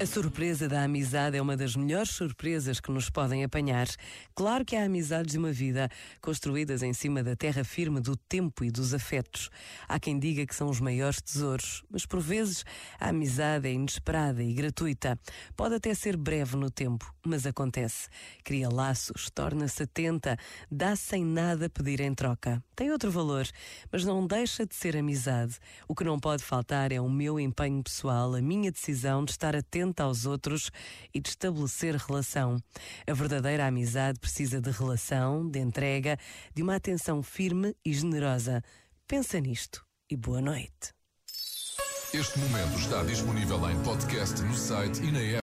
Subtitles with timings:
[0.00, 3.86] A surpresa da amizade é uma das melhores surpresas que nos podem apanhar.
[4.34, 5.90] Claro que há amizades de uma vida
[6.22, 9.50] construídas em cima da terra firme do tempo e dos afetos.
[9.86, 12.64] Há quem diga que são os maiores tesouros, mas por vezes
[12.98, 15.18] a amizade é inesperada e gratuita.
[15.54, 18.08] Pode até ser breve no tempo, mas acontece.
[18.42, 20.38] Cria laços, torna-se atenta,
[20.70, 22.64] dá sem nada pedir em troca.
[22.74, 23.46] Tem outro valor,
[23.92, 25.58] mas não deixa de ser amizade.
[25.86, 29.54] O que não pode faltar é o meu empenho pessoal, a minha decisão de estar
[29.54, 30.70] atento atenta aos outros
[31.12, 32.62] e de estabelecer relação.
[33.06, 36.16] A verdadeira amizade precisa de relação, de entrega,
[36.54, 38.62] de uma atenção firme e generosa.
[39.06, 40.94] Pensa nisto e boa noite.
[42.12, 45.38] Este momento está disponível em podcast no site e na app.